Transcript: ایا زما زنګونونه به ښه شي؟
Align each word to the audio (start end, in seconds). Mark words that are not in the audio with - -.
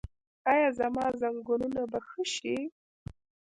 ایا 0.51 0.67
زما 0.79 1.05
زنګونونه 1.21 1.81
به 1.91 1.99
ښه 2.07 2.23
شي؟ 2.35 2.55